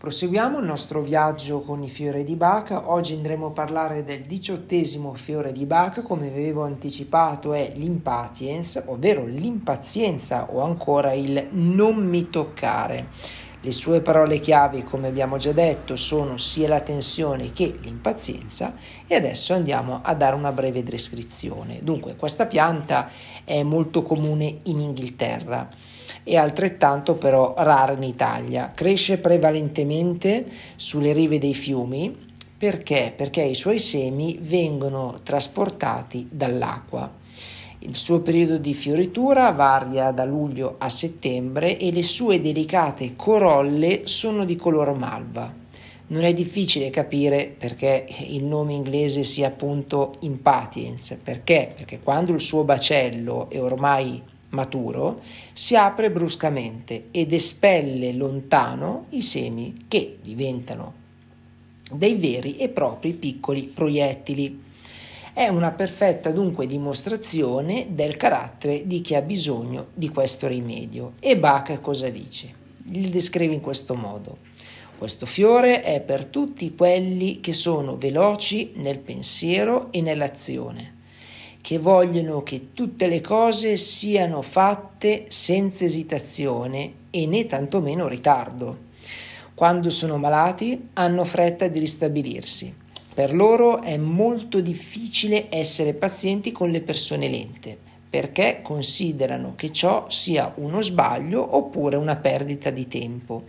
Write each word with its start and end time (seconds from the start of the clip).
Proseguiamo 0.00 0.60
il 0.60 0.64
nostro 0.64 1.02
viaggio 1.02 1.60
con 1.60 1.82
i 1.82 1.88
fiori 1.90 2.24
di 2.24 2.34
Bach. 2.34 2.70
Oggi 2.86 3.12
andremo 3.12 3.48
a 3.48 3.50
parlare 3.50 4.02
del 4.02 4.22
diciottesimo 4.22 5.12
fiore 5.12 5.52
di 5.52 5.66
Bach, 5.66 6.02
come 6.02 6.28
avevo 6.28 6.64
anticipato 6.64 7.52
è 7.52 7.70
l'impatience, 7.74 8.82
ovvero 8.86 9.26
l'impazienza 9.26 10.46
o 10.52 10.62
ancora 10.62 11.12
il 11.12 11.48
non 11.50 11.96
mi 11.96 12.30
toccare. 12.30 13.08
Le 13.60 13.72
sue 13.72 14.00
parole 14.00 14.40
chiave, 14.40 14.84
come 14.84 15.06
abbiamo 15.06 15.36
già 15.36 15.52
detto, 15.52 15.96
sono 15.96 16.38
sia 16.38 16.66
la 16.66 16.80
tensione 16.80 17.52
che 17.52 17.78
l'impazienza 17.82 18.76
e 19.06 19.14
adesso 19.14 19.52
andiamo 19.52 20.00
a 20.02 20.14
dare 20.14 20.34
una 20.34 20.50
breve 20.52 20.82
descrizione. 20.82 21.80
Dunque, 21.82 22.16
questa 22.16 22.46
pianta 22.46 23.10
è 23.44 23.62
molto 23.62 24.02
comune 24.02 24.60
in 24.62 24.80
Inghilterra 24.80 25.68
e 26.22 26.36
altrettanto 26.36 27.14
però 27.14 27.54
rara 27.56 27.92
in 27.92 28.02
Italia. 28.02 28.72
Cresce 28.74 29.18
prevalentemente 29.18 30.46
sulle 30.76 31.12
rive 31.12 31.38
dei 31.38 31.54
fiumi 31.54 32.28
perché? 32.60 33.10
Perché 33.16 33.40
i 33.40 33.54
suoi 33.54 33.78
semi 33.78 34.38
vengono 34.38 35.20
trasportati 35.22 36.28
dall'acqua. 36.30 37.10
Il 37.78 37.94
suo 37.96 38.20
periodo 38.20 38.58
di 38.58 38.74
fioritura 38.74 39.50
varia 39.52 40.10
da 40.10 40.26
luglio 40.26 40.74
a 40.76 40.90
settembre 40.90 41.78
e 41.78 41.90
le 41.90 42.02
sue 42.02 42.42
delicate 42.42 43.16
corolle 43.16 44.02
sono 44.04 44.44
di 44.44 44.56
color 44.56 44.92
malva. 44.92 45.50
Non 46.08 46.22
è 46.22 46.34
difficile 46.34 46.90
capire 46.90 47.50
perché 47.58 48.06
il 48.28 48.44
nome 48.44 48.74
inglese 48.74 49.24
sia 49.24 49.46
appunto 49.46 50.16
impatience, 50.20 51.18
perché? 51.24 51.72
Perché 51.74 52.00
quando 52.00 52.34
il 52.34 52.40
suo 52.40 52.64
bacello 52.64 53.48
è 53.48 53.58
ormai 53.58 54.20
maturo, 54.50 55.20
si 55.52 55.76
apre 55.76 56.10
bruscamente 56.10 57.06
ed 57.10 57.32
espelle 57.32 58.12
lontano 58.12 59.06
i 59.10 59.22
semi 59.22 59.84
che 59.88 60.18
diventano 60.22 60.94
dei 61.90 62.14
veri 62.14 62.56
e 62.56 62.68
propri 62.68 63.12
piccoli 63.12 63.62
proiettili. 63.62 64.68
È 65.32 65.48
una 65.48 65.70
perfetta 65.70 66.30
dunque 66.30 66.66
dimostrazione 66.66 67.86
del 67.90 68.16
carattere 68.16 68.86
di 68.86 69.00
chi 69.00 69.14
ha 69.14 69.22
bisogno 69.22 69.86
di 69.94 70.08
questo 70.08 70.46
rimedio. 70.46 71.14
E 71.20 71.36
Bach 71.36 71.80
cosa 71.80 72.08
dice? 72.08 72.52
Il 72.92 73.10
descrive 73.10 73.54
in 73.54 73.60
questo 73.60 73.94
modo. 73.94 74.48
Questo 74.98 75.24
fiore 75.24 75.82
è 75.82 76.00
per 76.00 76.26
tutti 76.26 76.74
quelli 76.74 77.40
che 77.40 77.52
sono 77.52 77.96
veloci 77.96 78.72
nel 78.74 78.98
pensiero 78.98 79.88
e 79.92 80.02
nell'azione 80.02 80.98
che 81.60 81.78
vogliono 81.78 82.42
che 82.42 82.72
tutte 82.72 83.06
le 83.06 83.20
cose 83.20 83.76
siano 83.76 84.42
fatte 84.42 85.26
senza 85.28 85.84
esitazione 85.84 86.92
e 87.10 87.26
né 87.26 87.46
tantomeno 87.46 88.08
ritardo. 88.08 88.88
Quando 89.54 89.90
sono 89.90 90.16
malati 90.16 90.88
hanno 90.94 91.24
fretta 91.24 91.68
di 91.68 91.78
ristabilirsi. 91.78 92.74
Per 93.12 93.34
loro 93.34 93.82
è 93.82 93.96
molto 93.98 94.60
difficile 94.60 95.46
essere 95.50 95.92
pazienti 95.92 96.52
con 96.52 96.70
le 96.70 96.80
persone 96.80 97.28
lente, 97.28 97.76
perché 98.08 98.60
considerano 98.62 99.54
che 99.56 99.72
ciò 99.72 100.08
sia 100.08 100.52
uno 100.56 100.80
sbaglio 100.80 101.56
oppure 101.56 101.96
una 101.96 102.16
perdita 102.16 102.70
di 102.70 102.88
tempo 102.88 103.44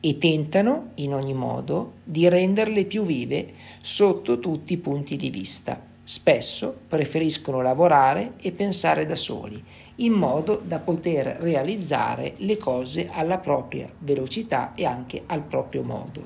e 0.00 0.18
tentano 0.18 0.90
in 0.96 1.14
ogni 1.14 1.32
modo 1.32 1.94
di 2.04 2.28
renderle 2.28 2.84
più 2.84 3.04
vive 3.04 3.54
sotto 3.80 4.38
tutti 4.38 4.74
i 4.74 4.78
punti 4.78 5.16
di 5.16 5.30
vista 5.30 5.92
Spesso 6.06 6.80
preferiscono 6.86 7.62
lavorare 7.62 8.34
e 8.40 8.52
pensare 8.52 9.06
da 9.06 9.16
soli, 9.16 9.62
in 9.96 10.12
modo 10.12 10.60
da 10.62 10.78
poter 10.78 11.38
realizzare 11.40 12.34
le 12.38 12.58
cose 12.58 13.08
alla 13.10 13.38
propria 13.38 13.90
velocità 13.98 14.72
e 14.74 14.84
anche 14.84 15.22
al 15.26 15.40
proprio 15.40 15.82
modo. 15.82 16.22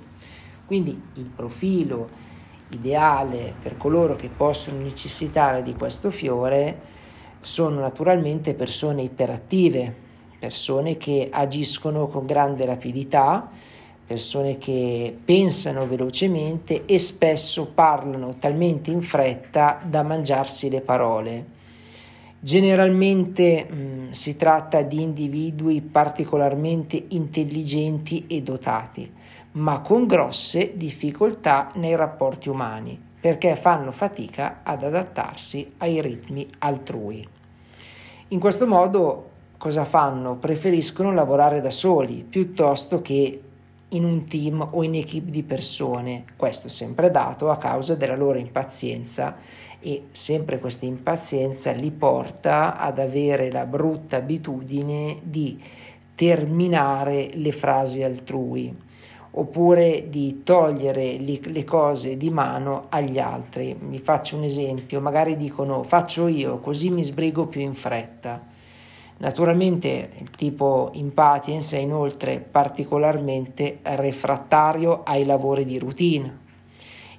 Quindi 0.66 1.00
il 1.14 1.24
profilo 1.24 2.08
ideale 2.70 3.54
per 3.62 3.76
coloro 3.76 4.16
che 4.16 4.28
possono 4.28 4.80
necessitare 4.80 5.62
di 5.62 5.74
questo 5.74 6.10
fiore 6.10 6.96
sono 7.40 7.78
naturalmente 7.78 8.54
persone 8.54 9.02
iperattive, 9.02 9.94
persone 10.40 10.96
che 10.96 11.28
agiscono 11.30 12.08
con 12.08 12.26
grande 12.26 12.66
rapidità, 12.66 13.48
persone 14.08 14.56
che 14.56 15.14
pensano 15.22 15.86
velocemente 15.86 16.86
e 16.86 16.98
spesso 16.98 17.66
parlano 17.66 18.36
talmente 18.38 18.90
in 18.90 19.02
fretta 19.02 19.78
da 19.84 20.02
mangiarsi 20.02 20.70
le 20.70 20.80
parole. 20.80 21.44
Generalmente 22.40 23.66
mh, 23.68 23.74
mm, 23.74 24.10
si 24.12 24.34
tratta 24.36 24.80
di 24.80 25.02
individui 25.02 25.82
particolarmente 25.82 27.04
intelligenti 27.08 28.24
e 28.28 28.40
dotati, 28.40 29.12
ma 29.52 29.80
con 29.80 30.06
grosse 30.06 30.72
difficoltà 30.74 31.70
nei 31.74 31.94
rapporti 31.94 32.48
umani, 32.48 32.98
perché 33.20 33.56
fanno 33.56 33.92
fatica 33.92 34.60
ad 34.62 34.84
adattarsi 34.84 35.74
ai 35.78 36.00
ritmi 36.00 36.48
altrui. 36.60 37.28
In 38.28 38.40
questo 38.40 38.66
modo 38.66 39.28
cosa 39.58 39.84
fanno? 39.84 40.36
Preferiscono 40.36 41.12
lavorare 41.12 41.60
da 41.60 41.70
soli 41.70 42.24
piuttosto 42.26 43.02
che 43.02 43.42
in 43.90 44.04
un 44.04 44.26
team 44.26 44.66
o 44.72 44.82
in 44.82 44.94
equip 44.94 45.28
di 45.28 45.42
persone, 45.42 46.24
questo 46.36 46.68
sempre 46.68 47.10
dato 47.10 47.50
a 47.50 47.56
causa 47.56 47.94
della 47.94 48.16
loro 48.16 48.38
impazienza 48.38 49.36
e 49.80 50.08
sempre 50.12 50.58
questa 50.58 50.84
impazienza 50.84 51.70
li 51.72 51.90
porta 51.90 52.76
ad 52.76 52.98
avere 52.98 53.50
la 53.50 53.64
brutta 53.64 54.16
abitudine 54.16 55.18
di 55.22 55.60
terminare 56.14 57.30
le 57.34 57.52
frasi 57.52 58.02
altrui 58.02 58.86
oppure 59.30 60.06
di 60.08 60.42
togliere 60.42 61.18
le, 61.18 61.64
cose 61.64 62.16
di 62.16 62.28
mano 62.28 62.86
agli 62.88 63.18
altri. 63.18 63.76
Vi 63.78 63.98
faccio 64.00 64.36
un 64.36 64.42
esempio, 64.42 65.00
magari 65.00 65.36
dicono 65.36 65.84
faccio 65.84 66.26
io 66.26 66.58
così 66.58 66.90
mi 66.90 67.04
sbrigo 67.04 67.46
più 67.46 67.60
in 67.60 67.74
fretta. 67.74 68.47
Naturalmente 69.18 70.10
il 70.18 70.30
tipo 70.30 70.90
impatiens 70.94 71.72
è 71.72 71.78
inoltre 71.78 72.38
particolarmente 72.38 73.78
refrattario 73.82 75.02
ai 75.04 75.24
lavori 75.24 75.64
di 75.64 75.76
routine. 75.78 76.46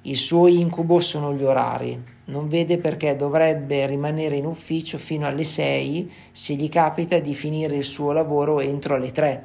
Il 0.02 0.16
suo 0.16 0.46
incubo 0.46 1.00
sono 1.00 1.34
gli 1.34 1.44
orari. 1.44 2.02
Non 2.26 2.48
vede 2.48 2.78
perché 2.78 3.16
dovrebbe 3.16 3.86
rimanere 3.86 4.36
in 4.36 4.46
ufficio 4.46 4.96
fino 4.96 5.26
alle 5.26 5.44
6 5.44 6.10
se 6.30 6.54
gli 6.54 6.70
capita 6.70 7.18
di 7.18 7.34
finire 7.34 7.76
il 7.76 7.84
suo 7.84 8.12
lavoro 8.12 8.60
entro 8.60 8.96
le 8.96 9.12
3. 9.12 9.44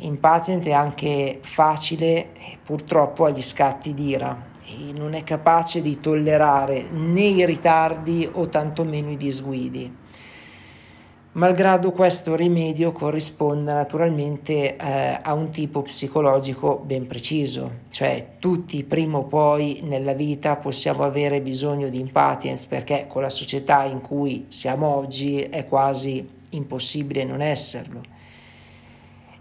Impatient 0.00 0.66
è 0.66 0.72
anche 0.72 1.38
facile 1.40 2.30
purtroppo 2.64 3.26
agli 3.26 3.42
scatti 3.42 3.94
d'ira 3.94 4.56
non 4.94 5.14
è 5.14 5.24
capace 5.24 5.80
di 5.80 5.98
tollerare 5.98 6.88
né 6.90 7.22
i 7.22 7.46
ritardi 7.46 8.28
o 8.30 8.48
tantomeno 8.48 9.10
i 9.10 9.16
disguidi 9.16 10.06
malgrado 11.32 11.92
questo 11.92 12.34
rimedio 12.34 12.90
corrisponda 12.92 13.74
naturalmente 13.74 14.76
eh, 14.76 15.18
a 15.22 15.34
un 15.34 15.50
tipo 15.50 15.82
psicologico 15.82 16.82
ben 16.84 17.06
preciso, 17.06 17.70
cioè 17.90 18.36
tutti 18.38 18.82
prima 18.82 19.18
o 19.18 19.24
poi 19.24 19.80
nella 19.82 20.14
vita 20.14 20.56
possiamo 20.56 21.04
avere 21.04 21.40
bisogno 21.40 21.88
di 21.88 22.00
impatience 22.00 22.66
perché 22.68 23.06
con 23.08 23.22
la 23.22 23.28
società 23.28 23.84
in 23.84 24.00
cui 24.00 24.46
siamo 24.48 24.86
oggi 24.86 25.40
è 25.40 25.66
quasi 25.66 26.26
impossibile 26.50 27.24
non 27.24 27.42
esserlo. 27.42 28.00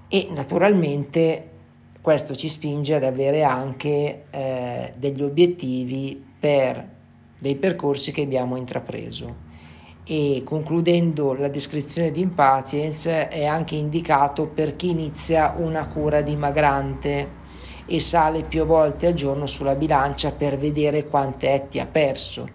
E 0.09 0.27
naturalmente 0.31 1.49
questo 2.01 2.35
ci 2.35 2.49
spinge 2.49 2.95
ad 2.95 3.03
avere 3.03 3.43
anche 3.43 4.23
eh, 4.29 4.93
degli 4.95 5.21
obiettivi 5.23 6.21
per 6.39 6.95
dei 7.39 7.55
percorsi 7.55 8.11
che 8.11 8.21
abbiamo 8.21 8.55
intrapreso 8.55 9.46
e 10.07 10.41
concludendo 10.45 11.33
la 11.33 11.49
descrizione 11.49 12.11
di 12.11 12.21
impatience 12.21 13.27
è 13.27 13.45
anche 13.45 13.75
indicato 13.75 14.45
per 14.45 14.75
chi 14.77 14.89
inizia 14.89 15.53
una 15.57 15.85
cura 15.85 16.21
dimagrante 16.21 17.35
e 17.85 17.99
sale 17.99 18.43
più 18.43 18.65
volte 18.65 19.07
al 19.07 19.13
giorno 19.13 19.45
sulla 19.45 19.75
bilancia 19.75 20.31
per 20.31 20.57
vedere 20.57 21.07
quante 21.07 21.51
etti 21.51 21.79
ha 21.79 21.85
perso 21.85 22.47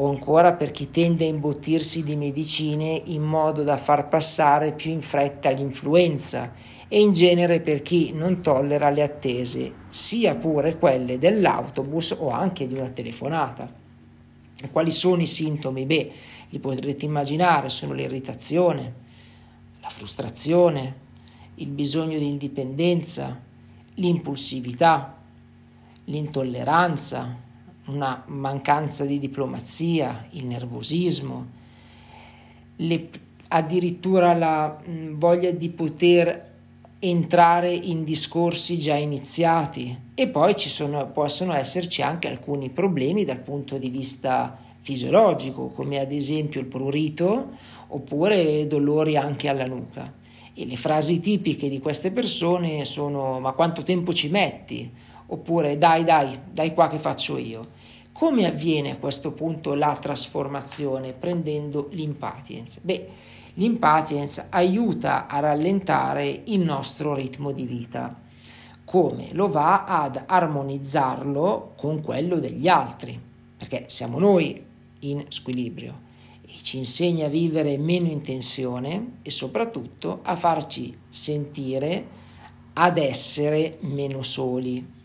o 0.00 0.08
ancora 0.08 0.52
per 0.52 0.70
chi 0.70 0.90
tende 0.90 1.24
a 1.24 1.28
imbottirsi 1.28 2.04
di 2.04 2.14
medicine 2.14 3.02
in 3.06 3.22
modo 3.22 3.64
da 3.64 3.76
far 3.76 4.08
passare 4.08 4.72
più 4.72 4.92
in 4.92 5.02
fretta 5.02 5.50
l'influenza 5.50 6.52
e 6.86 7.00
in 7.00 7.12
genere 7.12 7.60
per 7.60 7.82
chi 7.82 8.12
non 8.12 8.40
tollera 8.40 8.90
le 8.90 9.02
attese, 9.02 9.72
sia 9.90 10.34
pure 10.36 10.78
quelle 10.78 11.18
dell'autobus 11.18 12.16
o 12.18 12.30
anche 12.30 12.66
di 12.66 12.74
una 12.74 12.88
telefonata. 12.88 13.70
Quali 14.70 14.90
sono 14.90 15.20
i 15.20 15.26
sintomi? 15.26 15.84
Beh, 15.84 16.10
li 16.50 16.58
potrete 16.58 17.04
immaginare, 17.04 17.68
sono 17.68 17.92
l'irritazione, 17.92 18.92
la 19.80 19.88
frustrazione, 19.88 21.06
il 21.56 21.68
bisogno 21.68 22.18
di 22.18 22.28
indipendenza, 22.28 23.38
l'impulsività, 23.94 25.16
l'intolleranza, 26.04 27.36
una 27.86 28.22
mancanza 28.26 29.04
di 29.04 29.18
diplomazia, 29.18 30.26
il 30.30 30.46
nervosismo, 30.46 31.46
le, 32.76 33.10
addirittura 33.48 34.34
la 34.34 34.80
voglia 35.12 35.50
di 35.50 35.68
poter 35.68 36.46
entrare 37.00 37.72
in 37.72 38.04
discorsi 38.04 38.78
già 38.78 38.94
iniziati. 38.94 39.96
E 40.14 40.28
poi 40.28 40.56
ci 40.56 40.68
sono, 40.68 41.06
possono 41.08 41.54
esserci 41.54 42.02
anche 42.02 42.28
alcuni 42.28 42.70
problemi 42.70 43.24
dal 43.24 43.38
punto 43.38 43.78
di 43.78 43.88
vista 43.88 44.66
fisiologico, 44.80 45.68
come 45.68 45.98
ad 45.98 46.12
esempio 46.12 46.60
il 46.60 46.66
prurito 46.66 47.56
oppure 47.88 48.66
dolori 48.66 49.16
anche 49.16 49.48
alla 49.48 49.66
nuca. 49.66 50.12
E 50.54 50.66
le 50.66 50.76
frasi 50.76 51.20
tipiche 51.20 51.68
di 51.68 51.78
queste 51.78 52.10
persone 52.10 52.84
sono 52.84 53.38
ma 53.38 53.52
quanto 53.52 53.82
tempo 53.82 54.12
ci 54.12 54.28
metti? 54.28 54.90
Oppure 55.26 55.78
dai 55.78 56.04
dai, 56.04 56.38
dai 56.50 56.74
qua 56.74 56.88
che 56.88 56.98
faccio 56.98 57.36
io. 57.36 57.76
Come 58.12 58.46
avviene 58.46 58.90
a 58.90 58.96
questo 58.96 59.30
punto 59.30 59.74
la 59.74 59.96
trasformazione 59.96 61.12
prendendo 61.12 61.88
l'impatience? 61.92 62.80
Beh, 62.82 63.08
l'impatience 63.54 64.46
aiuta 64.48 65.28
a 65.28 65.38
rallentare 65.38 66.42
il 66.46 66.60
nostro 66.60 67.14
ritmo 67.14 67.52
di 67.52 67.64
vita. 67.64 68.12
Come? 68.84 69.28
Lo 69.32 69.48
va 69.50 69.84
ad 69.84 70.20
armonizzarlo 70.26 71.74
con 71.76 72.02
quello 72.02 72.40
degli 72.40 72.66
altri, 72.66 73.16
perché 73.56 73.84
siamo 73.86 74.18
noi 74.18 74.66
in 75.00 75.24
squilibrio 75.28 76.06
ci 76.68 76.76
insegna 76.76 77.24
a 77.24 77.30
vivere 77.30 77.78
meno 77.78 78.08
in 78.08 78.20
tensione 78.20 79.12
e 79.22 79.30
soprattutto 79.30 80.20
a 80.22 80.36
farci 80.36 80.94
sentire 81.08 82.04
ad 82.74 82.98
essere 82.98 83.78
meno 83.80 84.22
soli. 84.22 84.96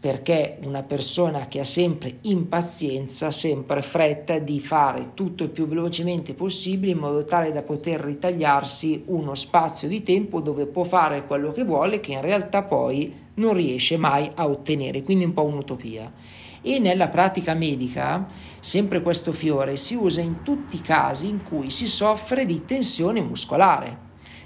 Perché 0.00 0.56
una 0.62 0.82
persona 0.84 1.48
che 1.48 1.60
ha 1.60 1.64
sempre 1.64 2.18
impazienza, 2.22 3.30
sempre 3.30 3.82
fretta 3.82 4.38
di 4.38 4.58
fare 4.58 5.10
tutto 5.12 5.42
il 5.42 5.50
più 5.50 5.66
velocemente 5.66 6.32
possibile 6.32 6.92
in 6.92 6.98
modo 6.98 7.26
tale 7.26 7.52
da 7.52 7.60
poter 7.60 8.00
ritagliarsi 8.00 9.02
uno 9.08 9.34
spazio 9.34 9.86
di 9.86 10.02
tempo 10.02 10.40
dove 10.40 10.64
può 10.64 10.84
fare 10.84 11.26
quello 11.26 11.52
che 11.52 11.64
vuole 11.64 12.00
che 12.00 12.12
in 12.12 12.22
realtà 12.22 12.62
poi 12.62 13.12
non 13.34 13.52
riesce 13.52 13.98
mai 13.98 14.30
a 14.34 14.46
ottenere, 14.46 15.02
quindi 15.02 15.24
un 15.24 15.34
po' 15.34 15.44
un'utopia. 15.44 16.10
E 16.62 16.78
nella 16.78 17.08
pratica 17.08 17.52
medica 17.52 18.46
Sempre 18.60 19.02
questo 19.02 19.32
fiore 19.32 19.76
si 19.76 19.94
usa 19.94 20.20
in 20.20 20.42
tutti 20.42 20.76
i 20.76 20.82
casi 20.82 21.28
in 21.28 21.42
cui 21.42 21.70
si 21.70 21.86
soffre 21.86 22.44
di 22.44 22.64
tensione 22.64 23.20
muscolare, 23.20 23.96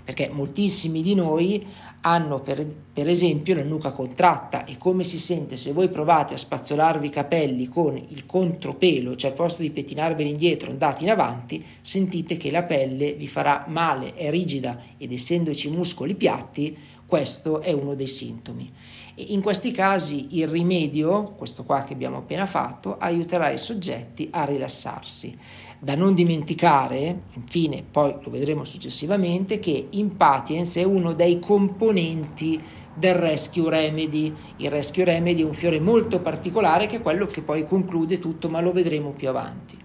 perché 0.04 0.28
moltissimi 0.28 1.02
di 1.02 1.14
noi 1.14 1.66
hanno 2.02 2.40
per, 2.40 2.66
per, 2.92 3.08
esempio 3.08 3.54
la 3.54 3.62
nuca 3.62 3.92
contratta 3.92 4.64
e 4.64 4.76
come 4.76 5.04
si 5.04 5.18
sente 5.18 5.56
se 5.56 5.72
voi 5.72 5.88
provate 5.88 6.34
a 6.34 6.38
spazzolarvi 6.38 7.06
i 7.06 7.10
capelli 7.10 7.68
con 7.68 7.96
il 7.96 8.26
contropelo, 8.26 9.14
cioè 9.14 9.30
al 9.30 9.36
posto 9.36 9.62
di 9.62 9.70
pettinarveli 9.70 10.30
indietro 10.30 10.70
andate 10.70 11.04
in 11.04 11.10
avanti, 11.10 11.64
sentite 11.80 12.36
che 12.36 12.50
la 12.50 12.64
pelle 12.64 13.12
vi 13.12 13.28
farà 13.28 13.64
male, 13.68 14.14
è 14.14 14.30
rigida 14.30 14.78
ed 14.98 15.12
essendoci 15.12 15.70
muscoli 15.70 16.14
piatti, 16.14 16.76
questo 17.06 17.60
è 17.60 17.72
uno 17.72 17.94
dei 17.94 18.08
sintomi. 18.08 18.72
In 19.14 19.42
questi 19.42 19.72
casi 19.72 20.38
il 20.38 20.48
rimedio, 20.48 21.34
questo 21.36 21.64
qua 21.64 21.82
che 21.82 21.92
abbiamo 21.92 22.18
appena 22.18 22.46
fatto, 22.46 22.96
aiuterà 22.98 23.50
i 23.50 23.58
soggetti 23.58 24.28
a 24.30 24.44
rilassarsi. 24.44 25.36
Da 25.78 25.94
non 25.94 26.14
dimenticare, 26.14 27.24
infine, 27.34 27.84
poi 27.88 28.14
lo 28.22 28.30
vedremo 28.30 28.64
successivamente, 28.64 29.58
che 29.58 29.88
Impatience 29.90 30.80
è 30.80 30.84
uno 30.84 31.12
dei 31.12 31.38
componenti 31.40 32.58
del 32.94 33.14
Rescue 33.14 33.68
Remedy. 33.68 34.34
Il 34.56 34.70
Rescue 34.70 35.04
Remedy 35.04 35.42
è 35.42 35.44
un 35.44 35.54
fiore 35.54 35.78
molto 35.78 36.20
particolare 36.20 36.86
che 36.86 36.96
è 36.96 37.02
quello 37.02 37.26
che 37.26 37.42
poi 37.42 37.66
conclude 37.66 38.18
tutto, 38.18 38.48
ma 38.48 38.62
lo 38.62 38.72
vedremo 38.72 39.10
più 39.10 39.28
avanti. 39.28 39.76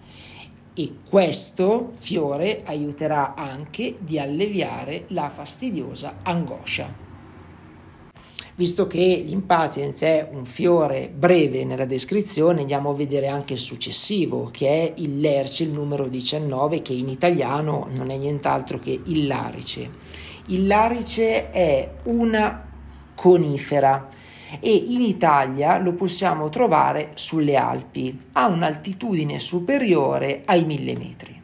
E 0.73 0.93
questo 1.09 1.95
fiore 1.97 2.61
aiuterà 2.65 3.33
anche 3.35 3.95
di 3.99 4.19
alleviare 4.19 5.03
la 5.07 5.29
fastidiosa 5.29 6.19
angoscia. 6.23 7.06
Visto 8.57 8.87
che 8.87 9.23
l'impatience 9.23 10.03
è 10.03 10.29
un 10.31 10.47
fiore 10.47 11.11
breve 11.15 11.63
nella 11.63 11.85
descrizione, 11.85 12.61
andiamo 12.61 12.89
a 12.89 12.95
vedere 12.95 13.27
anche 13.27 13.53
il 13.53 13.59
successivo, 13.59 14.49
che 14.51 14.67
è 14.67 14.93
il 14.95 15.19
lerce, 15.19 15.61
il 15.61 15.69
numero 15.69 16.07
19, 16.07 16.81
che 16.81 16.93
in 16.93 17.07
italiano 17.07 17.87
non 17.91 18.09
è 18.09 18.17
nient'altro 18.17 18.79
che 18.79 18.99
il 19.03 19.27
larice. 19.27 19.91
Il 20.47 20.65
larice 20.65 21.51
è 21.51 21.87
una 22.05 22.67
conifera 23.13 24.09
e 24.59 24.73
in 24.73 25.01
Italia 25.01 25.77
lo 25.77 25.93
possiamo 25.93 26.49
trovare 26.49 27.11
sulle 27.13 27.55
Alpi, 27.55 28.19
a 28.31 28.47
un'altitudine 28.47 29.37
superiore 29.37 30.41
ai 30.45 30.65
1000 30.65 30.97
metri. 30.97 31.41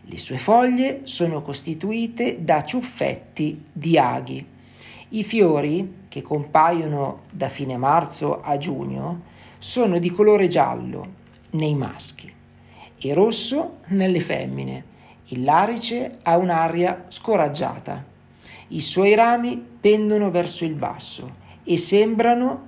Le 0.00 0.18
sue 0.18 0.38
foglie 0.38 1.02
sono 1.04 1.42
costituite 1.42 2.38
da 2.40 2.64
ciuffetti 2.64 3.66
di 3.72 3.96
aghi. 3.96 4.44
I 5.10 5.22
fiori 5.22 6.02
che 6.14 6.22
compaiono 6.22 7.22
da 7.28 7.48
fine 7.48 7.76
marzo 7.76 8.40
a 8.40 8.56
giugno 8.56 9.22
sono 9.58 9.98
di 9.98 10.10
colore 10.10 10.46
giallo 10.46 11.08
nei 11.50 11.74
maschi 11.74 12.32
e 12.96 13.14
rosso 13.14 13.78
nelle 13.88 14.20
femmine. 14.20 14.84
Il 15.30 15.42
larice 15.42 16.18
ha 16.22 16.36
un'aria 16.36 17.06
scoraggiata. 17.08 18.04
I 18.68 18.80
suoi 18.80 19.16
rami 19.16 19.60
pendono 19.80 20.30
verso 20.30 20.64
il 20.64 20.74
basso 20.74 21.28
e 21.64 21.76
sembrano 21.76 22.62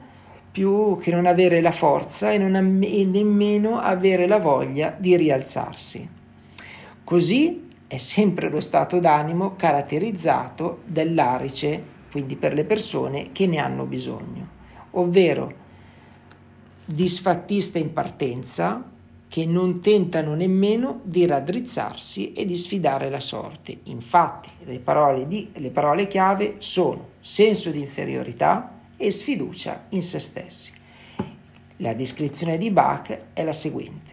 più 0.50 0.98
che 1.00 1.12
non 1.12 1.26
avere 1.26 1.60
la 1.60 1.70
forza 1.70 2.32
e, 2.32 2.42
am- 2.42 2.82
e 2.82 3.04
nemmeno 3.04 3.78
avere 3.78 4.26
la 4.26 4.40
voglia 4.40 4.92
di 4.98 5.14
rialzarsi. 5.14 6.08
Così 7.04 7.70
è 7.86 7.96
sempre 7.96 8.50
lo 8.50 8.58
stato 8.60 8.98
d'animo 8.98 9.54
caratterizzato 9.54 10.80
dell'arice 10.84 11.94
quindi 12.16 12.36
per 12.36 12.54
le 12.54 12.64
persone 12.64 13.30
che 13.32 13.46
ne 13.46 13.58
hanno 13.58 13.84
bisogno, 13.84 14.48
ovvero 14.92 15.52
disfattiste 16.82 17.78
in 17.78 17.92
partenza 17.92 18.82
che 19.28 19.44
non 19.44 19.82
tentano 19.82 20.34
nemmeno 20.34 21.00
di 21.02 21.26
raddrizzarsi 21.26 22.32
e 22.32 22.46
di 22.46 22.56
sfidare 22.56 23.10
la 23.10 23.20
sorte. 23.20 23.80
Infatti 23.82 24.48
le 24.64 24.78
parole, 24.78 25.28
di, 25.28 25.50
le 25.56 25.68
parole 25.68 26.08
chiave 26.08 26.54
sono 26.56 27.08
senso 27.20 27.70
di 27.70 27.80
inferiorità 27.80 28.72
e 28.96 29.10
sfiducia 29.10 29.84
in 29.90 30.00
se 30.00 30.18
stessi. 30.18 30.72
La 31.76 31.92
descrizione 31.92 32.56
di 32.56 32.70
Bach 32.70 33.14
è 33.34 33.42
la 33.42 33.52
seguente. 33.52 34.12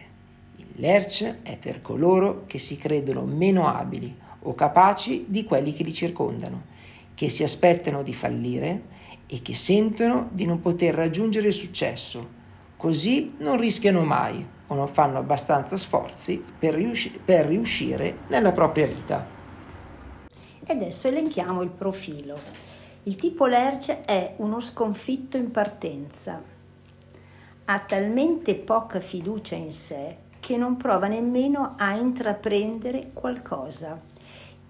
Il 0.56 0.66
lerch 0.74 1.36
è 1.40 1.56
per 1.56 1.80
coloro 1.80 2.44
che 2.46 2.58
si 2.58 2.76
credono 2.76 3.22
meno 3.22 3.66
abili 3.66 4.14
o 4.40 4.54
capaci 4.54 5.24
di 5.26 5.44
quelli 5.44 5.72
che 5.72 5.84
li 5.84 5.94
circondano 5.94 6.72
che 7.14 7.28
si 7.28 7.42
aspettano 7.42 8.02
di 8.02 8.12
fallire 8.12 8.92
e 9.26 9.40
che 9.42 9.54
sentono 9.54 10.28
di 10.32 10.44
non 10.44 10.60
poter 10.60 10.94
raggiungere 10.94 11.48
il 11.48 11.52
successo, 11.52 12.42
così 12.76 13.34
non 13.38 13.56
rischiano 13.56 14.02
mai 14.02 14.44
o 14.66 14.74
non 14.74 14.88
fanno 14.88 15.18
abbastanza 15.18 15.76
sforzi 15.76 16.42
per, 16.58 16.74
riusci- 16.74 17.18
per 17.24 17.46
riuscire 17.46 18.18
nella 18.28 18.52
propria 18.52 18.86
vita. 18.86 19.26
E 20.66 20.72
adesso 20.72 21.08
elenchiamo 21.08 21.62
il 21.62 21.70
profilo. 21.70 22.38
Il 23.04 23.16
tipo 23.16 23.46
Lerce 23.46 24.02
è 24.02 24.34
uno 24.38 24.60
sconfitto 24.60 25.36
in 25.36 25.50
partenza. 25.50 26.42
Ha 27.66 27.78
talmente 27.80 28.54
poca 28.54 29.00
fiducia 29.00 29.56
in 29.56 29.70
sé 29.70 30.16
che 30.40 30.56
non 30.56 30.76
prova 30.76 31.06
nemmeno 31.06 31.74
a 31.76 31.94
intraprendere 31.94 33.10
qualcosa 33.12 34.12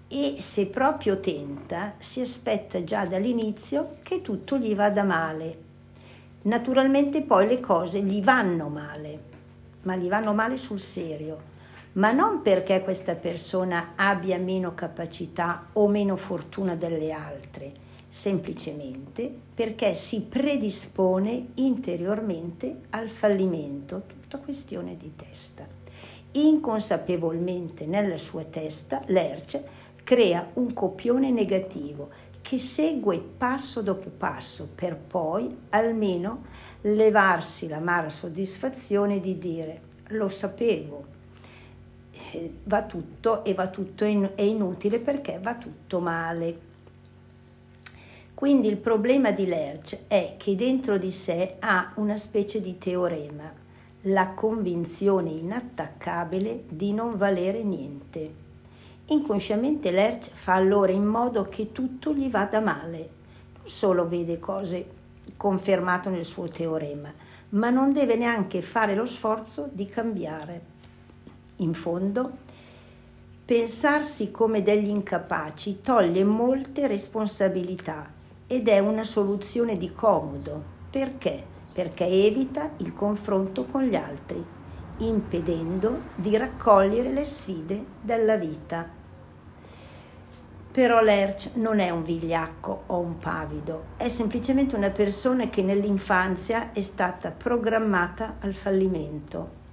e 0.07 0.35
se 0.39 0.67
proprio 0.67 1.19
tenta 1.19 1.95
si 1.97 2.21
aspetta 2.21 2.83
già 2.83 3.05
dall'inizio 3.05 3.97
che 4.03 4.21
tutto 4.21 4.57
gli 4.57 4.75
vada 4.75 5.03
male. 5.03 5.63
Naturalmente 6.43 7.23
poi 7.23 7.47
le 7.47 7.59
cose 7.59 8.01
gli 8.01 8.21
vanno 8.23 8.67
male, 8.69 9.19
ma 9.81 9.95
gli 9.95 10.07
vanno 10.07 10.33
male 10.33 10.57
sul 10.57 10.79
serio, 10.79 11.53
ma 11.93 12.11
non 12.11 12.41
perché 12.41 12.83
questa 12.83 13.15
persona 13.15 13.93
abbia 13.95 14.37
meno 14.37 14.75
capacità 14.75 15.69
o 15.73 15.87
meno 15.87 16.15
fortuna 16.15 16.75
delle 16.75 17.11
altre, 17.11 17.71
semplicemente 18.07 19.33
perché 19.55 19.93
si 19.93 20.21
predispone 20.21 21.47
interiormente 21.55 22.81
al 22.91 23.09
fallimento, 23.09 24.03
tutta 24.07 24.37
questione 24.37 24.95
di 24.95 25.13
testa. 25.15 25.65
Inconsapevolmente 26.33 27.85
nella 27.85 28.17
sua 28.17 28.43
testa 28.43 29.01
l'Erce 29.05 29.74
crea 30.05 30.47
un 30.53 30.71
copione 30.71 31.31
negativo 31.31 32.09
che 32.39 32.59
segue 32.59 33.17
passo 33.17 33.81
dopo 33.81 34.11
passo 34.15 34.69
per 34.75 34.95
poi 34.95 35.63
almeno 35.69 36.43
levarsi 36.81 37.67
l'amara 37.67 38.11
soddisfazione 38.11 39.19
di 39.19 39.39
dire 39.39 39.81
lo 40.09 40.27
sapevo. 40.27 41.13
Eh, 42.11 42.53
va 42.65 42.83
tutto 42.83 43.43
e 43.43 43.55
va 43.55 43.67
tutto 43.69 44.05
è 44.35 44.41
inutile 44.43 44.99
perché 44.99 45.39
va 45.41 45.55
tutto 45.55 45.99
male. 45.99 46.59
Quindi 48.35 48.67
il 48.67 48.77
problema 48.77 49.31
di 49.31 49.47
Lerch 49.47 50.01
è 50.07 50.35
che 50.37 50.55
dentro 50.55 50.99
di 50.99 51.09
sé 51.09 51.55
ha 51.57 51.93
una 51.95 52.17
specie 52.17 52.61
di 52.61 52.77
teorema, 52.77 53.51
la 54.01 54.27
convinzione 54.35 55.31
inattaccabile 55.31 56.65
di 56.67 56.93
non 56.93 57.17
valere 57.17 57.63
niente. 57.63 58.44
Inconsciamente 59.07 59.91
Lerch 59.91 60.31
fa 60.33 60.55
allora 60.55 60.91
in 60.91 61.05
modo 61.05 61.47
che 61.47 61.71
tutto 61.71 62.11
gli 62.11 62.27
vada 62.27 62.59
male. 62.59 63.09
Non 63.57 63.67
solo 63.67 64.07
vede 64.07 64.39
cose 64.39 64.83
confermate 65.37 66.09
nel 66.09 66.25
suo 66.25 66.47
teorema, 66.47 67.13
ma 67.49 67.69
non 67.69 67.93
deve 67.93 68.15
neanche 68.15 68.63
fare 68.63 68.95
lo 68.95 69.05
sforzo 69.05 69.69
di 69.71 69.85
cambiare. 69.85 70.73
In 71.57 71.75
fondo, 71.75 72.31
pensarsi 73.45 74.31
come 74.31 74.63
degli 74.63 74.89
incapaci 74.89 75.81
toglie 75.81 76.23
molte 76.23 76.87
responsabilità 76.87 78.11
ed 78.47 78.67
è 78.67 78.79
una 78.79 79.03
soluzione 79.03 79.77
di 79.77 79.91
comodo. 79.93 80.73
Perché? 80.89 81.43
Perché 81.71 82.05
evita 82.05 82.71
il 82.77 82.93
confronto 82.93 83.65
con 83.65 83.83
gli 83.83 83.95
altri, 83.95 84.43
impedendo 84.97 86.01
di 86.15 86.37
raccogliere 86.37 87.11
le 87.11 87.23
sfide 87.25 87.83
della 88.01 88.37
vita. 88.37 88.87
Però 90.71 91.01
Lerch 91.01 91.51
non 91.55 91.79
è 91.79 91.89
un 91.89 92.03
vigliacco 92.03 92.83
o 92.87 92.99
un 92.99 93.17
pavido, 93.17 93.83
è 93.97 94.09
semplicemente 94.09 94.75
una 94.75 94.89
persona 94.89 95.49
che 95.49 95.61
nell'infanzia 95.61 96.73
è 96.73 96.81
stata 96.81 97.31
programmata 97.31 98.35
al 98.39 98.53
fallimento. 98.53 99.63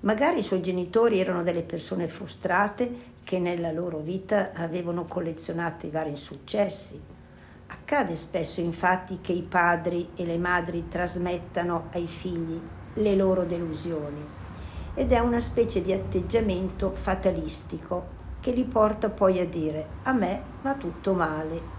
Magari 0.00 0.38
i 0.38 0.42
suoi 0.42 0.62
genitori 0.62 1.18
erano 1.18 1.42
delle 1.42 1.62
persone 1.62 2.06
frustrate 2.06 3.14
che 3.24 3.40
nella 3.40 3.72
loro 3.72 3.98
vita 3.98 4.52
avevano 4.54 5.06
collezionato 5.06 5.86
i 5.86 5.90
vari 5.90 6.10
insuccessi. 6.10 7.00
Accade 7.68 8.14
spesso 8.14 8.60
infatti 8.60 9.18
che 9.20 9.32
i 9.32 9.42
padri 9.42 10.10
e 10.14 10.24
le 10.24 10.38
madri 10.38 10.86
trasmettano 10.88 11.88
ai 11.90 12.06
figli 12.06 12.60
le 12.94 13.16
loro 13.16 13.42
delusioni 13.42 14.35
ed 14.96 15.12
è 15.12 15.18
una 15.20 15.40
specie 15.40 15.82
di 15.82 15.92
atteggiamento 15.92 16.90
fatalistico 16.90 18.14
che 18.40 18.50
li 18.50 18.64
porta 18.64 19.10
poi 19.10 19.38
a 19.38 19.46
dire 19.46 19.86
a 20.04 20.12
me 20.12 20.40
va 20.62 20.74
tutto 20.74 21.12
male. 21.12 21.74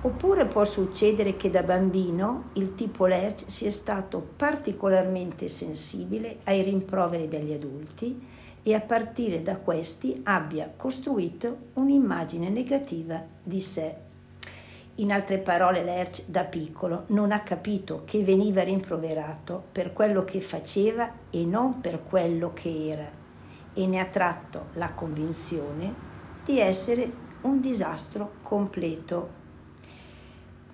Oppure 0.00 0.46
può 0.46 0.64
succedere 0.64 1.36
che 1.36 1.50
da 1.50 1.62
bambino 1.62 2.50
il 2.54 2.74
tipo 2.74 3.06
Lerch 3.06 3.44
sia 3.46 3.70
stato 3.70 4.26
particolarmente 4.36 5.48
sensibile 5.48 6.38
ai 6.44 6.62
rimproveri 6.62 7.28
degli 7.28 7.52
adulti 7.52 8.26
e 8.62 8.74
a 8.74 8.80
partire 8.80 9.42
da 9.42 9.58
questi 9.58 10.20
abbia 10.24 10.72
costruito 10.74 11.56
un'immagine 11.74 12.48
negativa 12.48 13.22
di 13.42 13.60
sé. 13.60 14.07
In 14.98 15.12
altre 15.12 15.38
parole, 15.38 15.84
Lerch 15.84 16.24
da 16.26 16.42
piccolo 16.42 17.04
non 17.08 17.30
ha 17.30 17.42
capito 17.42 18.02
che 18.04 18.24
veniva 18.24 18.64
rimproverato 18.64 19.62
per 19.70 19.92
quello 19.92 20.24
che 20.24 20.40
faceva 20.40 21.12
e 21.30 21.44
non 21.44 21.80
per 21.80 22.02
quello 22.02 22.52
che 22.52 22.88
era 22.90 23.08
e 23.74 23.86
ne 23.86 24.00
ha 24.00 24.06
tratto 24.06 24.70
la 24.72 24.90
convinzione 24.90 25.94
di 26.44 26.58
essere 26.58 27.08
un 27.42 27.60
disastro 27.60 28.32
completo. 28.42 29.36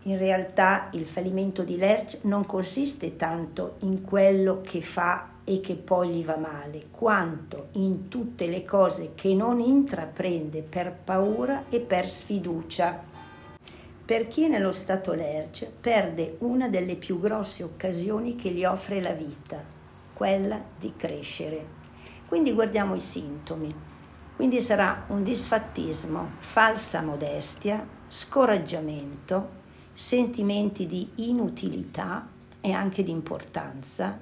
In 0.04 0.16
realtà 0.16 0.88
il 0.92 1.06
fallimento 1.06 1.62
di 1.62 1.76
Lerch 1.76 2.20
non 2.22 2.46
consiste 2.46 3.16
tanto 3.16 3.74
in 3.80 4.00
quello 4.00 4.62
che 4.62 4.80
fa 4.80 5.32
e 5.44 5.60
che 5.60 5.74
poi 5.74 6.08
gli 6.08 6.24
va 6.24 6.38
male, 6.38 6.86
quanto 6.90 7.68
in 7.72 8.08
tutte 8.08 8.46
le 8.46 8.64
cose 8.64 9.12
che 9.14 9.34
non 9.34 9.60
intraprende 9.60 10.62
per 10.62 10.96
paura 11.04 11.64
e 11.68 11.80
per 11.80 12.08
sfiducia. 12.08 13.12
Per 14.04 14.28
chi 14.28 14.42
è 14.44 14.48
nello 14.48 14.72
stato 14.72 15.14
Lerch 15.14 15.66
perde 15.80 16.36
una 16.40 16.68
delle 16.68 16.94
più 16.94 17.18
grosse 17.18 17.62
occasioni 17.62 18.36
che 18.36 18.50
gli 18.50 18.62
offre 18.62 19.02
la 19.02 19.12
vita, 19.12 19.64
quella 20.12 20.62
di 20.78 20.92
crescere. 20.94 21.66
Quindi 22.28 22.52
guardiamo 22.52 22.94
i 22.94 23.00
sintomi. 23.00 23.72
Quindi 24.36 24.60
sarà 24.60 25.04
un 25.08 25.22
disfattismo, 25.22 26.32
falsa 26.36 27.00
modestia, 27.00 27.86
scoraggiamento, 28.06 29.62
sentimenti 29.94 30.84
di 30.84 31.08
inutilità 31.14 32.28
e 32.60 32.72
anche 32.72 33.02
di 33.02 33.10
importanza, 33.10 34.18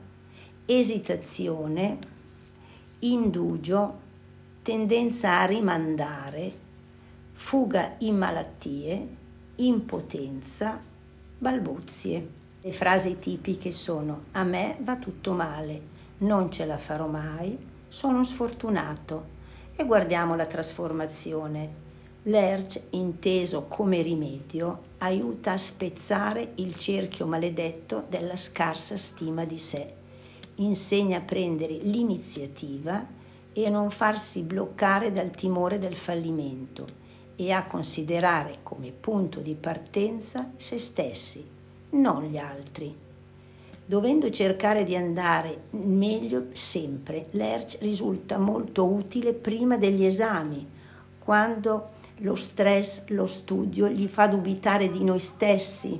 esitazione, 0.64 1.98
indugio, 3.00 3.98
tendenza 4.62 5.40
a 5.40 5.46
rimandare, 5.46 6.52
fuga 7.32 7.96
in 7.98 8.16
malattie, 8.16 9.20
impotenza, 9.56 10.80
balbuzie. 11.38 12.28
Le 12.62 12.72
frasi 12.72 13.18
tipiche 13.18 13.70
sono 13.70 14.24
a 14.32 14.44
me 14.44 14.76
va 14.80 14.96
tutto 14.96 15.32
male, 15.32 15.80
non 16.18 16.50
ce 16.50 16.64
la 16.64 16.78
farò 16.78 17.06
mai, 17.06 17.58
sono 17.88 18.24
sfortunato. 18.24 19.40
E 19.74 19.84
guardiamo 19.84 20.36
la 20.36 20.46
trasformazione. 20.46 21.80
L'ERC, 22.24 22.80
inteso 22.90 23.62
come 23.62 24.00
rimedio, 24.00 24.90
aiuta 24.98 25.52
a 25.52 25.58
spezzare 25.58 26.52
il 26.56 26.76
cerchio 26.76 27.26
maledetto 27.26 28.04
della 28.08 28.36
scarsa 28.36 28.96
stima 28.96 29.44
di 29.44 29.58
sé. 29.58 29.92
Insegna 30.56 31.18
a 31.18 31.22
prendere 31.22 31.74
l'iniziativa 31.74 33.04
e 33.52 33.66
a 33.66 33.70
non 33.70 33.90
farsi 33.90 34.42
bloccare 34.42 35.10
dal 35.10 35.30
timore 35.30 35.78
del 35.78 35.96
fallimento 35.96 37.00
e 37.36 37.52
a 37.52 37.66
considerare 37.66 38.58
come 38.62 38.90
punto 38.90 39.40
di 39.40 39.54
partenza 39.54 40.50
se 40.56 40.78
stessi, 40.78 41.44
non 41.90 42.24
gli 42.24 42.36
altri. 42.36 42.94
Dovendo 43.84 44.30
cercare 44.30 44.84
di 44.84 44.94
andare 44.94 45.64
meglio 45.70 46.46
sempre, 46.52 47.26
l'ERC 47.30 47.78
risulta 47.80 48.38
molto 48.38 48.84
utile 48.84 49.32
prima 49.32 49.76
degli 49.76 50.04
esami, 50.04 50.66
quando 51.18 51.88
lo 52.18 52.34
stress, 52.36 53.04
lo 53.08 53.26
studio 53.26 53.88
gli 53.88 54.06
fa 54.06 54.28
dubitare 54.28 54.90
di 54.90 55.02
noi 55.02 55.18
stessi, 55.18 55.98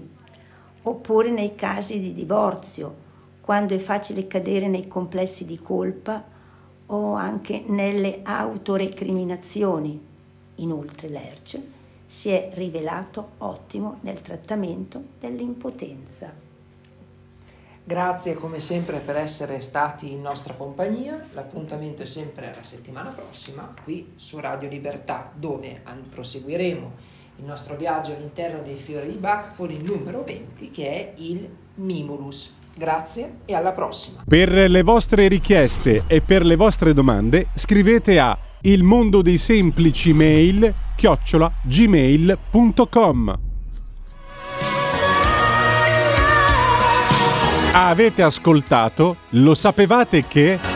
oppure 0.83 1.31
nei 1.31 1.55
casi 1.55 1.99
di 1.99 2.12
divorzio, 2.12 2.95
quando 3.41 3.75
è 3.75 3.79
facile 3.79 4.29
cadere 4.29 4.69
nei 4.69 4.87
complessi 4.87 5.45
di 5.45 5.59
colpa 5.59 6.25
o 6.87 7.15
anche 7.15 7.65
nelle 7.67 8.21
autorecriminazioni. 8.23 10.11
Inoltre 10.62 11.09
l'ERC 11.09 11.59
si 12.07 12.31
è 12.31 12.50
rivelato 12.54 13.33
ottimo 13.38 13.99
nel 14.02 14.21
trattamento 14.21 15.02
dell'impotenza. 15.19 16.50
Grazie 17.85 18.35
come 18.35 18.61
sempre 18.61 18.99
per 18.99 19.16
essere 19.16 19.61
stati 19.61 20.12
in 20.12 20.21
nostra 20.21 20.54
compagnia. 20.54 21.26
L'appuntamento 21.33 22.02
è 22.02 22.07
sempre 22.07 22.52
la 22.54 22.62
settimana 22.62 23.11
prossima 23.11 23.75
qui 23.83 24.12
su 24.14 24.38
Radio 24.38 24.69
Libertà 24.69 25.33
dove 25.35 25.83
proseguiremo 26.11 26.92
il 27.38 27.45
nostro 27.45 27.75
viaggio 27.75 28.12
all'interno 28.12 28.62
dei 28.62 28.76
fiori 28.76 29.09
di 29.09 29.16
Bach 29.16 29.57
con 29.57 29.71
il 29.71 29.83
numero 29.83 30.23
20 30.23 30.71
che 30.71 30.87
è 30.87 31.12
il 31.16 31.49
Mimulus. 31.76 32.54
Grazie 32.75 33.38
e 33.47 33.54
alla 33.54 33.73
prossima. 33.73 34.23
Per 34.28 34.50
le 34.52 34.83
vostre 34.83 35.26
richieste 35.26 36.04
e 36.07 36.21
per 36.21 36.45
le 36.45 36.57
vostre 36.57 36.95
domande 36.95 37.49
scrivete 37.57 38.21
a 38.21 38.38
il 38.62 38.85
mondo 38.85 39.23
dei 39.23 39.38
semplici 39.38 40.12
mail 40.12 40.73
chiocciola 40.95 41.50
gmail.com 41.62 43.38
Avete 47.73 48.23
ascoltato? 48.23 49.16
Lo 49.31 49.54
sapevate 49.54 50.26
che... 50.26 50.72